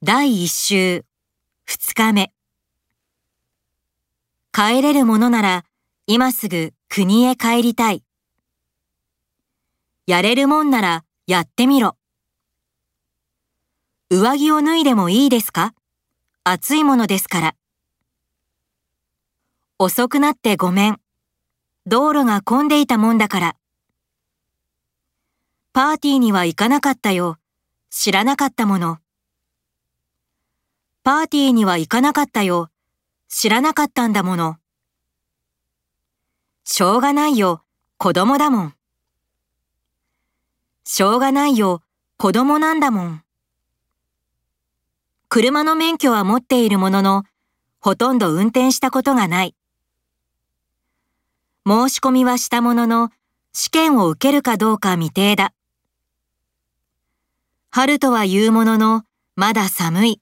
[0.00, 1.04] 第一週、
[1.64, 2.32] 二日目。
[4.52, 5.64] 帰れるものなら、
[6.06, 8.04] 今すぐ国へ帰りたい。
[10.06, 11.96] やれるもんならやってみろ。
[14.08, 15.74] 上着を脱いでもいいですか？
[16.44, 17.54] 暑いものですから。
[19.80, 21.00] 遅くなってごめん。
[21.86, 23.56] 道路が混んでいたもんだから。
[25.72, 27.38] パーティーには行かなかったよ。
[27.90, 28.98] 知らなかったもの。
[31.08, 32.68] パーティーには行かなかったよ。
[33.30, 34.58] 知らなかったんだもの。
[36.64, 37.64] しょうがないよ。
[37.96, 38.74] 子供だもん。
[40.84, 41.80] しょうがないよ。
[42.18, 43.22] 子供なんだもん。
[45.30, 47.24] 車の免許は持っているものの、
[47.80, 49.54] ほとんど運転したことがない。
[51.66, 53.08] 申し込みはしたものの、
[53.54, 55.54] 試験を受けるかどうか未定だ。
[57.70, 59.04] 春とは言うものの、
[59.36, 60.20] まだ寒い。